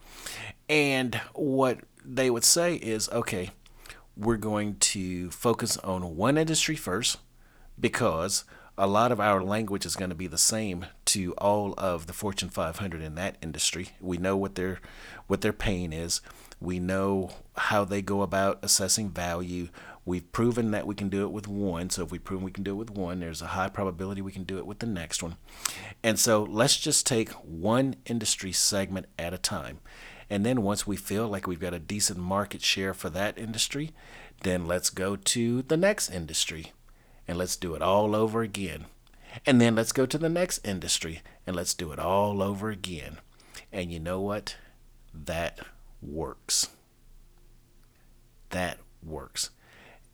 And 0.69 1.17
what 1.35 1.81
they 2.05 2.31
would 2.31 2.45
say 2.45 2.77
is 2.77 3.09
okay 3.11 3.51
we're 4.17 4.37
going 4.37 4.77
to 4.77 5.31
focus 5.31 5.77
on 5.79 6.17
one 6.17 6.39
industry 6.39 6.75
first 6.75 7.19
because 7.79 8.45
a 8.79 8.87
lot 8.87 9.11
of 9.11 9.21
our 9.21 9.43
language 9.43 9.87
is 9.87 9.97
going 9.97 10.11
to 10.11 10.17
be 10.17 10.27
the 10.27 10.37
same 10.37 10.87
to 11.07 11.33
all 11.39 11.75
of 11.79 12.07
the 12.07 12.13
Fortune 12.13 12.51
500 12.51 13.01
in 13.01 13.15
that 13.15 13.37
industry. 13.43 13.91
We 14.01 14.19
know 14.19 14.37
what 14.37 14.55
their 14.55 14.81
what 15.27 15.41
their 15.41 15.53
pain 15.53 15.93
is. 15.93 16.21
We 16.61 16.79
know 16.79 17.31
how 17.57 17.85
they 17.85 18.03
go 18.03 18.23
about 18.23 18.59
assessing 18.63 19.11
value. 19.11 19.69
We've 20.05 20.31
proven 20.31 20.71
that 20.71 20.87
we 20.87 20.95
can 20.95 21.09
do 21.09 21.23
it 21.23 21.33
with 21.33 21.49
one. 21.49 21.91
So 21.91 22.05
if 22.05 22.13
we 22.13 22.19
prove 22.19 22.43
we 22.43 22.51
can 22.51 22.65
do 22.65 22.73
it 22.73 22.77
with 22.77 22.91
one, 22.91 23.21
there's 23.21 23.43
a 23.43 23.49
high 23.49 23.69
probability 23.69 24.23
we 24.23 24.33
can 24.33 24.45
do 24.45 24.59
it 24.59 24.67
with 24.67 24.79
the 24.79 24.87
next 24.87 25.23
one. 25.23 25.37
And 26.03 26.19
so 26.19 26.43
let's 26.45 26.77
just 26.77 27.07
take 27.07 27.31
one 27.31 27.97
industry 28.07 28.53
segment 28.53 29.07
at 29.19 29.35
a 29.35 29.39
time. 29.39 29.81
And 30.29 30.45
then 30.45 30.63
once 30.63 30.87
we 30.87 30.97
feel 30.97 31.29
like 31.29 31.47
we've 31.47 31.61
got 31.61 31.75
a 31.75 31.79
decent 31.79 32.19
market 32.19 32.63
share 32.63 32.95
for 32.95 33.11
that 33.11 33.39
industry, 33.39 33.93
then 34.43 34.67
let's 34.67 34.91
go 34.91 35.17
to 35.17 35.63
the 35.63 35.77
next 35.77 36.11
industry 36.11 36.73
and 37.29 37.39
let's 37.39 37.57
do 37.57 37.75
it 37.75 37.83
all 37.83 38.15
over 38.15 38.43
again. 38.43 38.87
And 39.45 39.61
then 39.61 39.75
let's 39.75 39.93
go 39.93 40.07
to 40.07 40.19
the 40.19 40.29
next 40.29 40.67
industry 40.67 41.21
and 41.47 41.55
let's 41.55 41.75
do 41.75 41.93
it 41.93 41.99
all 41.99 42.43
over 42.43 42.71
again. 42.71 43.19
And 43.73 43.93
you 43.93 44.01
know 44.01 44.21
what? 44.21 44.57
That 45.13 45.61
works. 46.01 46.69
That 48.51 48.79
works. 49.03 49.51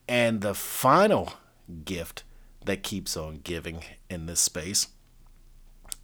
And 0.09 0.41
the 0.41 0.55
final 0.55 1.35
gift 1.85 2.25
that 2.65 2.83
keeps 2.83 3.17
on 3.17 3.41
giving 3.43 3.83
in 4.11 4.27
this 4.27 4.41
space 4.41 4.89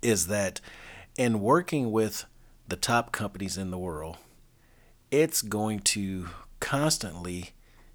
is 0.02 0.28
that 0.28 0.60
in 1.16 1.40
working 1.40 1.90
with 1.90 2.24
the 2.68 2.76
top 2.76 3.12
companies 3.12 3.56
in 3.58 3.70
the 3.70 3.78
world, 3.78 4.18
it's 5.10 5.42
going 5.42 5.80
to 5.80 6.28
constantly 6.60 7.50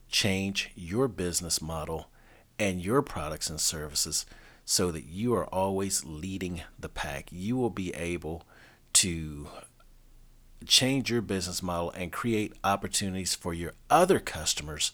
change 0.09 0.71
your 0.75 1.07
business 1.07 1.61
model 1.61 2.09
and 2.59 2.83
your 2.83 3.01
products 3.01 3.49
and 3.49 3.59
services 3.59 4.25
so 4.65 4.91
that 4.91 5.05
you 5.05 5.33
are 5.33 5.45
always 5.47 6.05
leading 6.05 6.61
the 6.79 6.89
pack. 6.89 7.27
You 7.31 7.57
will 7.57 7.69
be 7.69 7.93
able 7.95 8.43
to 8.93 9.47
change 10.65 11.11
your 11.11 11.21
business 11.21 11.61
model 11.61 11.91
and 11.91 12.11
create 12.11 12.53
opportunities 12.63 13.35
for 13.35 13.53
your 13.53 13.73
other 13.89 14.19
customers. 14.19 14.91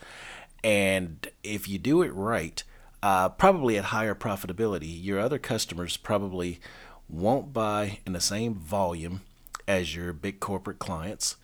And 0.64 1.28
if 1.44 1.68
you 1.70 1.78
do 1.78 2.02
it 2.02 2.14
right, 2.14 2.64
uh, 3.02 3.30
probably 3.30 3.78
at 3.78 3.86
higher 3.86 4.16
profitability, 4.16 5.04
your 5.04 5.20
other 5.20 5.40
customers 5.40 5.98
probably 5.98 6.60
won't 7.08 7.54
buy 7.54 8.00
in 8.06 8.14
the 8.14 8.22
same 8.22 8.56
volume 8.56 9.22
as 9.68 9.96
your 9.96 10.14
big 10.14 10.40
corporate 10.40 10.80
clients. 10.80 11.38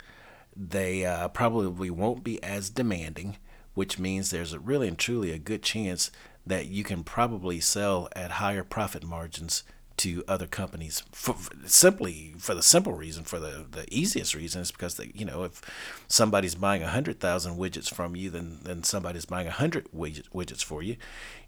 They 0.54 1.04
uh, 1.04 1.28
probably 1.28 1.90
won't 1.90 2.24
be 2.24 2.42
as 2.42 2.70
demanding, 2.70 3.36
which 3.76 3.98
means 3.98 4.30
there's 4.30 4.54
a 4.54 4.58
really 4.58 4.88
and 4.88 4.98
truly 4.98 5.30
a 5.30 5.38
good 5.38 5.62
chance 5.62 6.10
that 6.46 6.66
you 6.66 6.82
can 6.82 7.04
probably 7.04 7.60
sell 7.60 8.08
at 8.16 8.32
higher 8.32 8.64
profit 8.64 9.04
margins 9.04 9.62
to 9.98 10.24
other 10.26 10.46
companies 10.46 11.02
for, 11.12 11.36
simply 11.66 12.34
for 12.38 12.54
the 12.54 12.62
simple 12.62 12.94
reason 12.94 13.22
for 13.22 13.38
the, 13.38 13.66
the 13.70 13.84
easiest 13.90 14.34
reason 14.34 14.62
is 14.62 14.72
because 14.72 14.96
they, 14.96 15.12
you 15.14 15.26
know 15.26 15.44
if 15.44 15.60
somebody's 16.08 16.54
buying 16.54 16.80
100,000 16.80 17.56
widgets 17.58 17.92
from 17.92 18.16
you 18.16 18.30
then 18.30 18.60
then 18.62 18.82
somebody's 18.82 19.26
buying 19.26 19.46
100 19.46 19.88
widget, 19.94 20.28
widgets 20.34 20.64
for 20.64 20.82
you 20.82 20.96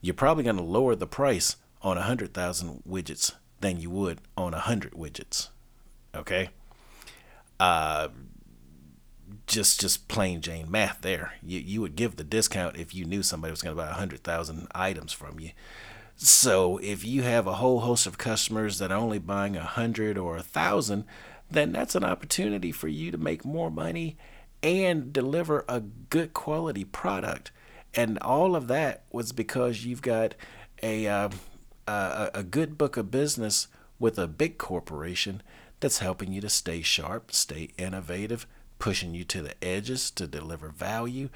you're 0.02 0.14
probably 0.14 0.44
going 0.44 0.56
to 0.56 0.62
lower 0.62 0.94
the 0.94 1.06
price 1.06 1.56
on 1.80 1.96
100,000 1.96 2.82
widgets 2.86 3.34
than 3.60 3.80
you 3.80 3.90
would 3.90 4.18
on 4.36 4.52
100 4.52 4.92
widgets 4.92 5.48
okay? 6.14 6.50
Uh, 7.60 8.08
just 9.46 9.80
just 9.80 10.08
plain 10.08 10.40
Jane 10.40 10.70
math 10.70 11.00
there. 11.00 11.34
You 11.42 11.58
you 11.60 11.80
would 11.80 11.96
give 11.96 12.16
the 12.16 12.24
discount 12.24 12.76
if 12.76 12.94
you 12.94 13.04
knew 13.04 13.22
somebody 13.22 13.50
was 13.50 13.62
going 13.62 13.76
to 13.76 13.82
buy 13.82 13.88
hundred 13.88 14.22
thousand 14.22 14.68
items 14.74 15.12
from 15.12 15.40
you. 15.40 15.50
So 16.16 16.78
if 16.78 17.04
you 17.04 17.22
have 17.22 17.46
a 17.46 17.54
whole 17.54 17.80
host 17.80 18.06
of 18.06 18.18
customers 18.18 18.78
that 18.78 18.90
are 18.90 18.98
only 18.98 19.18
buying 19.18 19.56
a 19.56 19.62
hundred 19.62 20.18
or 20.18 20.36
a 20.36 20.42
thousand, 20.42 21.04
then 21.50 21.72
that's 21.72 21.94
an 21.94 22.04
opportunity 22.04 22.72
for 22.72 22.88
you 22.88 23.10
to 23.10 23.18
make 23.18 23.44
more 23.44 23.70
money 23.70 24.16
and 24.62 25.12
deliver 25.12 25.64
a 25.68 25.80
good 25.80 26.34
quality 26.34 26.84
product. 26.84 27.52
And 27.94 28.18
all 28.18 28.56
of 28.56 28.66
that 28.66 29.04
was 29.12 29.32
because 29.32 29.84
you've 29.84 30.02
got 30.02 30.34
a 30.82 31.06
uh, 31.06 31.28
a, 31.86 32.30
a 32.34 32.42
good 32.42 32.76
book 32.76 32.96
of 32.96 33.10
business 33.10 33.68
with 33.98 34.18
a 34.18 34.28
big 34.28 34.58
corporation 34.58 35.42
that's 35.80 35.98
helping 35.98 36.32
you 36.32 36.40
to 36.40 36.48
stay 36.48 36.82
sharp, 36.82 37.32
stay 37.32 37.70
innovative, 37.78 38.46
pushing 38.78 39.14
you 39.14 39.24
to 39.24 39.42
the 39.42 39.64
edges 39.64 40.10
to 40.12 40.26
deliver 40.26 40.68
value, 40.68 41.28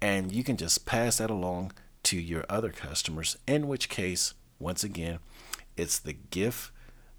and 0.00 0.32
you 0.32 0.44
can 0.44 0.56
just 0.56 0.86
pass 0.86 1.18
that 1.18 1.30
along 1.30 1.72
to 2.04 2.18
your 2.18 2.44
other 2.48 2.70
customers. 2.70 3.36
In 3.46 3.68
which 3.68 3.88
case, 3.88 4.34
once 4.58 4.84
again, 4.84 5.18
it's 5.76 5.98
the 5.98 6.12
gift 6.12 6.70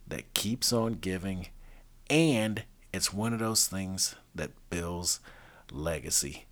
that 0.07 0.33
keeps 0.33 0.71
on 0.73 0.93
giving, 0.93 1.47
and 2.09 2.63
it's 2.93 3.13
one 3.13 3.33
of 3.33 3.39
those 3.39 3.67
things 3.67 4.15
that 4.35 4.51
builds 4.69 5.19
legacy. 5.71 6.45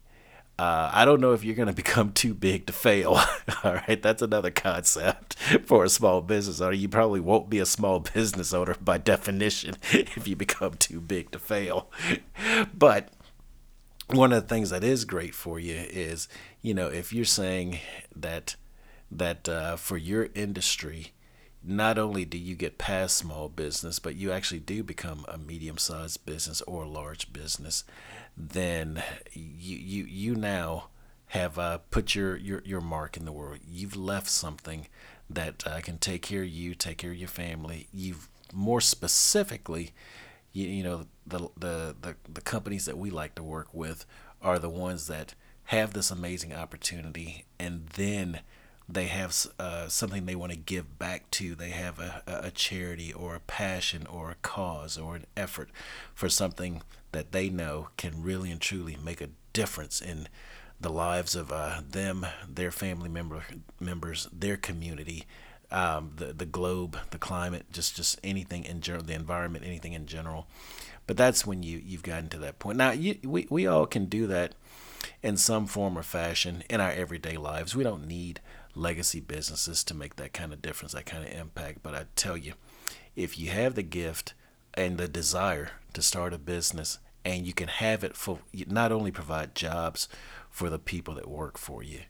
Uh, 0.58 0.92
I 0.94 1.06
don't 1.06 1.22
know 1.22 1.32
if 1.32 1.46
you're 1.46 1.56
going 1.56 1.68
to 1.70 1.74
become 1.74 2.12
too 2.12 2.34
big 2.34 2.66
to 2.66 2.74
fail. 2.74 3.14
All 3.64 3.76
right, 3.76 4.02
that's 4.02 4.22
another 4.22 4.52
concept 4.52 5.36
for 5.66 5.86
a 5.86 5.90
small 5.90 6.22
business 6.22 6.60
owner. 6.60 6.74
You 6.74 6.90
probably 6.90 7.22
won't 7.22 7.50
be 7.50 7.60
a 7.60 7.66
small 7.66 8.00
business 8.00 8.54
owner 8.54 8.76
by 8.82 8.98
definition 8.98 9.76
if 9.92 10.28
you 10.28 10.36
become 10.36 10.74
too 10.74 11.00
big 11.00 11.32
to 11.32 11.40
fail. 11.40 11.90
But 12.78 13.10
one 14.12 14.34
of 14.34 14.42
the 14.42 14.48
things 14.48 14.70
that 14.70 14.84
is 14.84 15.06
great 15.06 15.36
for 15.36 15.60
you 15.60 15.76
is, 15.76 16.28
you 16.62 16.74
know, 16.74 16.88
if 16.88 17.14
you're 17.14 17.26
saying 17.26 17.80
that 18.16 18.56
that 19.12 19.50
uh, 19.50 19.76
for 19.76 19.98
your 19.98 20.30
industry, 20.36 21.14
not 21.64 21.98
only 21.98 22.26
do 22.26 22.38
you 22.38 22.56
get 22.56 22.78
past 22.78 23.18
small 23.18 23.50
business, 23.50 23.98
but 23.98 24.16
you 24.16 24.32
actually 24.32 24.60
do 24.60 24.84
become 24.84 25.26
a 25.28 25.38
medium-sized 25.38 26.24
business 26.26 26.62
or 26.62 26.84
a 26.84 26.90
large 26.90 27.34
business 27.34 27.84
then 28.40 29.04
you 29.34 29.76
you 29.76 30.04
you 30.06 30.36
now 30.36 30.86
have 31.28 31.60
uh, 31.60 31.78
put 31.92 32.16
your, 32.16 32.38
your 32.38 32.62
your 32.66 32.82
mark 32.82 33.18
in 33.18 33.26
the 33.26 33.32
world. 33.32 33.60
You've 33.70 33.96
left 33.98 34.30
something 34.30 34.88
that 35.30 35.64
uh, 35.68 35.82
can 35.82 35.98
take 35.98 36.24
care 36.24 36.42
of 36.44 36.50
you, 36.50 36.74
take 36.74 36.98
care 37.00 37.12
of 37.12 37.18
your 37.18 37.28
family. 37.28 37.88
You've 37.94 38.30
more 38.54 38.82
specifically, 38.82 39.92
you, 40.54 40.68
you 40.68 40.84
know, 40.84 41.06
the, 41.26 41.50
the 41.58 41.96
the 42.02 42.16
the 42.32 42.42
companies 42.42 42.86
that 42.86 42.98
we 42.98 43.10
like 43.10 43.36
to 43.36 43.44
work 43.44 43.74
with 43.74 44.06
are 44.42 44.60
the 44.60 44.70
ones 44.70 45.08
that 45.08 45.36
have 45.66 45.94
this 45.94 46.12
amazing 46.12 46.54
opportunity, 46.54 47.46
and 47.60 47.88
then 47.94 48.40
they 48.88 49.06
have 49.06 49.36
uh, 49.60 49.88
something 49.88 50.26
they 50.26 50.36
want 50.36 50.52
to 50.52 50.58
give 50.58 50.98
back 50.98 51.30
to. 51.32 51.54
They 51.54 51.70
have 51.70 52.00
a, 52.00 52.24
a 52.26 52.52
charity 52.52 53.14
or 53.14 53.36
a 53.36 53.40
passion 53.40 54.08
or 54.08 54.32
a 54.32 54.36
cause 54.36 54.98
or 54.98 55.16
an 55.16 55.26
effort 55.38 55.70
for 56.16 56.28
something 56.28 56.82
that 57.12 57.32
they 57.32 57.50
know 57.50 57.90
can 57.98 58.24
really 58.24 58.52
and 58.52 58.60
truly 58.60 58.98
make 59.04 59.22
a 59.22 59.30
difference 59.54 60.02
in 60.02 60.28
the 60.82 60.90
lives 60.90 61.36
of 61.36 61.52
uh, 61.52 61.82
them, 61.88 62.26
their 62.48 62.72
family 62.72 63.10
member 63.10 63.44
members, 63.80 64.28
their 64.32 64.58
community, 64.58 65.26
um, 65.72 66.12
the 66.16 66.34
the 66.34 66.46
globe, 66.46 66.98
the 67.12 67.18
climate, 67.18 67.66
just 67.72 67.96
just 67.96 68.20
anything 68.24 68.64
in 68.66 68.82
general, 68.82 69.04
the 69.04 69.14
environment, 69.14 69.66
anything 69.66 69.94
in 69.94 70.06
general. 70.06 70.48
But 71.08 71.18
that's 71.18 71.46
when 71.46 71.64
you 71.64 71.82
you've 71.84 72.04
gotten 72.04 72.30
to 72.30 72.38
that 72.40 72.60
point. 72.60 72.78
Now 72.78 72.92
you, 72.92 73.18
we 73.24 73.48
we 73.50 73.68
all 73.68 73.86
can 73.86 74.06
do 74.06 74.28
that 74.28 74.54
in 75.22 75.38
some 75.38 75.66
form 75.66 75.98
or 75.98 76.04
fashion 76.04 76.64
in 76.70 76.82
our 76.82 76.92
everyday 76.92 77.38
lives. 77.38 77.76
We 77.76 77.84
don't 77.84 78.08
need 78.08 78.42
legacy 78.76 79.20
businesses 79.20 79.84
to 79.86 79.94
make 79.94 80.16
that 80.16 80.34
kind 80.34 80.54
of 80.54 80.62
difference, 80.62 80.94
that 80.94 81.06
kind 81.06 81.26
of 81.26 81.34
impact. 81.34 81.80
But 81.84 81.96
I 81.96 82.06
tell 82.16 82.38
you, 82.38 82.54
if 83.16 83.38
you 83.38 83.50
have 83.50 83.76
the 83.76 83.84
gift 83.84 84.34
and 84.74 84.98
the 84.98 85.08
desire 85.08 85.72
to 85.94 86.02
start 86.02 86.34
a 86.34 86.38
business 86.38 87.00
and 87.26 87.46
you 87.46 87.54
can 87.54 87.68
have 87.68 88.04
it 88.04 88.16
for 88.16 88.40
not 88.68 88.92
only 88.92 89.12
provide 89.12 89.56
jobs 89.56 90.08
for 90.50 90.70
the 90.70 90.80
people 90.80 91.16
that 91.16 91.30
work 91.30 91.58
for 91.58 91.84
you, 91.84 92.02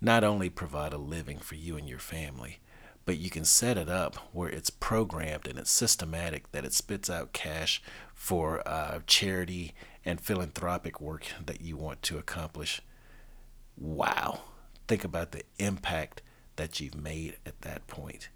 not 0.00 0.22
only 0.22 0.48
provide 0.48 0.92
a 0.92 0.98
living 0.98 1.38
for 1.38 1.54
you 1.54 1.76
and 1.76 1.88
your 1.88 1.98
family, 1.98 2.58
but 3.04 3.18
you 3.18 3.30
can 3.30 3.44
set 3.44 3.76
it 3.76 3.88
up 3.88 4.16
where 4.32 4.48
it's 4.48 4.70
programmed 4.70 5.46
and 5.46 5.58
it's 5.58 5.70
systematic 5.70 6.50
that 6.52 6.64
it 6.64 6.72
spits 6.72 7.10
out 7.10 7.32
cash 7.32 7.82
for 8.14 8.66
uh, 8.66 9.00
charity 9.06 9.74
and 10.04 10.20
philanthropic 10.20 11.00
work 11.00 11.26
that 11.44 11.60
you 11.60 11.76
want 11.76 12.02
to 12.02 12.18
accomplish. 12.18 12.80
Wow. 13.76 14.40
Think 14.86 15.04
about 15.04 15.32
the 15.32 15.42
impact 15.58 16.22
that 16.56 16.80
you've 16.80 16.94
made 16.94 17.36
at 17.44 17.60
that 17.62 17.86
point. 17.86 18.28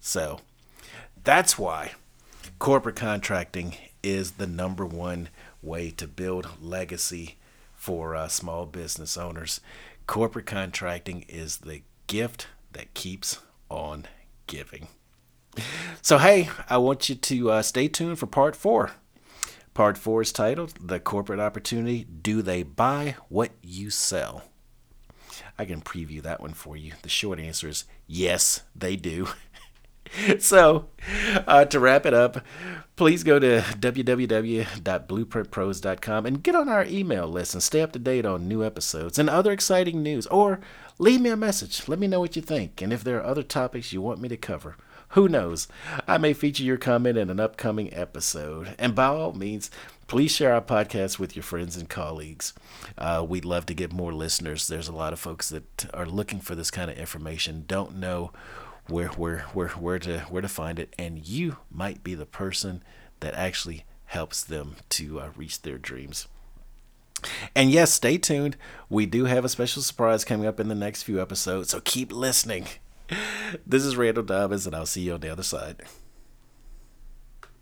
So 0.00 0.40
that's 1.22 1.58
why 1.58 1.92
corporate 2.58 2.96
contracting 2.96 3.76
is 4.02 4.32
the 4.32 4.46
number 4.46 4.86
one 4.86 5.28
way 5.62 5.90
to 5.90 6.06
build 6.06 6.48
legacy 6.60 7.36
for 7.74 8.14
uh, 8.14 8.28
small 8.28 8.66
business 8.66 9.16
owners. 9.16 9.60
Corporate 10.06 10.46
contracting 10.46 11.24
is 11.28 11.58
the 11.58 11.82
gift 12.06 12.46
that 12.72 12.94
keeps 12.94 13.40
on 13.70 14.06
giving. 14.46 14.88
So, 16.02 16.18
hey, 16.18 16.50
I 16.68 16.78
want 16.78 17.08
you 17.08 17.14
to 17.14 17.50
uh, 17.50 17.62
stay 17.62 17.88
tuned 17.88 18.18
for 18.18 18.26
part 18.26 18.54
four. 18.54 18.92
Part 19.74 19.98
four 19.98 20.22
is 20.22 20.32
titled 20.32 20.74
The 20.80 21.00
Corporate 21.00 21.40
Opportunity 21.40 22.04
Do 22.04 22.42
They 22.42 22.62
Buy 22.62 23.16
What 23.28 23.50
You 23.62 23.90
Sell? 23.90 24.44
I 25.58 25.64
can 25.64 25.82
preview 25.82 26.22
that 26.22 26.40
one 26.40 26.52
for 26.52 26.76
you. 26.76 26.92
The 27.02 27.08
short 27.08 27.40
answer 27.40 27.68
is 27.68 27.84
yes, 28.06 28.62
they 28.74 28.96
do. 28.96 29.28
so, 30.38 30.88
uh, 31.46 31.66
to 31.66 31.78
wrap 31.80 32.06
it 32.06 32.14
up, 32.14 32.44
please 32.96 33.22
go 33.24 33.38
to 33.38 33.60
www.blueprintpros.com 33.60 36.26
and 36.26 36.42
get 36.42 36.54
on 36.54 36.68
our 36.68 36.84
email 36.84 37.26
list 37.26 37.54
and 37.54 37.62
stay 37.62 37.80
up 37.80 37.92
to 37.92 37.98
date 37.98 38.26
on 38.26 38.48
new 38.48 38.64
episodes 38.64 39.18
and 39.18 39.28
other 39.28 39.52
exciting 39.52 40.02
news. 40.02 40.26
Or 40.28 40.60
leave 40.98 41.20
me 41.20 41.30
a 41.30 41.36
message. 41.36 41.88
Let 41.88 41.98
me 41.98 42.06
know 42.06 42.20
what 42.20 42.36
you 42.36 42.42
think 42.42 42.82
and 42.82 42.92
if 42.92 43.04
there 43.04 43.18
are 43.18 43.24
other 43.24 43.42
topics 43.42 43.92
you 43.92 44.02
want 44.02 44.20
me 44.20 44.28
to 44.28 44.36
cover. 44.36 44.76
Who 45.12 45.26
knows? 45.26 45.68
I 46.06 46.18
may 46.18 46.34
feature 46.34 46.62
your 46.62 46.76
comment 46.76 47.16
in 47.16 47.30
an 47.30 47.40
upcoming 47.40 47.92
episode. 47.94 48.74
And 48.78 48.94
by 48.94 49.06
all 49.06 49.32
means, 49.32 49.70
please 50.06 50.30
share 50.32 50.52
our 50.52 50.60
podcast 50.60 51.18
with 51.18 51.34
your 51.34 51.42
friends 51.42 51.78
and 51.78 51.88
colleagues. 51.88 52.52
Uh, 52.98 53.24
we'd 53.26 53.46
love 53.46 53.64
to 53.66 53.74
get 53.74 53.90
more 53.90 54.12
listeners. 54.12 54.68
There's 54.68 54.88
a 54.88 54.94
lot 54.94 55.14
of 55.14 55.18
folks 55.18 55.48
that 55.48 55.86
are 55.94 56.04
looking 56.04 56.40
for 56.40 56.54
this 56.54 56.70
kind 56.70 56.90
of 56.90 56.98
information, 56.98 57.64
don't 57.66 57.96
know 57.96 58.32
where 58.86 59.08
where 59.08 59.40
where 59.52 59.68
where 59.68 59.98
to 59.98 60.20
where 60.30 60.42
to 60.42 60.48
find 60.48 60.78
it, 60.78 60.94
and 60.98 61.26
you 61.26 61.58
might 61.70 62.02
be 62.02 62.14
the 62.14 62.26
person 62.26 62.82
that 63.20 63.34
actually 63.34 63.84
helps 64.06 64.42
them 64.42 64.76
to 64.88 65.20
uh, 65.20 65.30
reach 65.36 65.62
their 65.62 65.78
dreams. 65.78 66.26
And 67.54 67.70
yes, 67.70 67.92
stay 67.92 68.18
tuned. 68.18 68.56
We 68.88 69.06
do 69.06 69.24
have 69.24 69.44
a 69.44 69.48
special 69.48 69.82
surprise 69.82 70.24
coming 70.24 70.46
up 70.46 70.60
in 70.60 70.68
the 70.68 70.74
next 70.74 71.02
few 71.02 71.20
episodes, 71.20 71.70
so 71.70 71.80
keep 71.80 72.12
listening. 72.12 72.66
This 73.66 73.82
is 73.82 73.96
Randall 73.96 74.24
Dobbins, 74.24 74.66
and 74.66 74.76
I'll 74.76 74.84
see 74.84 75.00
you 75.00 75.14
on 75.14 75.20
the 75.20 75.30
other 75.30 75.42
side. 75.42 75.82